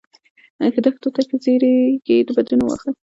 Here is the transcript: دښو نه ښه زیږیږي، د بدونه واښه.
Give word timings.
دښو 0.83 1.09
نه 1.17 1.23
ښه 1.27 1.35
زیږیږي، 1.43 2.17
د 2.27 2.29
بدونه 2.37 2.63
واښه. 2.65 2.89